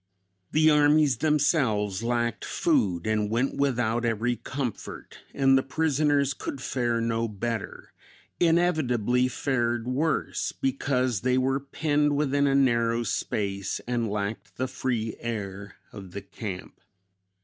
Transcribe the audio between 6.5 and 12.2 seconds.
fare no better inevitably fared worse, because they were penned